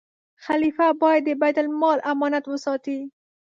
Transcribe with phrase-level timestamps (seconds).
[0.45, 2.99] خلیفه باید د بیت المال امانت وساتي.